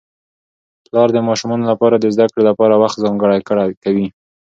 پلار 0.85 1.07
د 1.13 1.17
ماشومانو 1.29 1.65
لپاره 1.71 1.95
د 1.97 2.05
زده 2.15 2.25
کړې 2.31 2.43
لپاره 2.49 2.79
وخت 2.83 3.01
ځانګړی 3.05 3.39
کوي 3.83 4.07